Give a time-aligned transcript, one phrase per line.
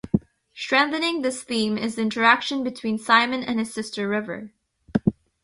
[0.55, 4.51] Strengthening this theme is the interaction between Simon and his sister River.